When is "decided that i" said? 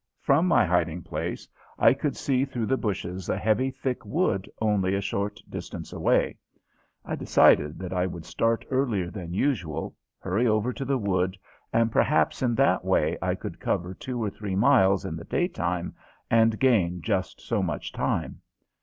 7.15-8.07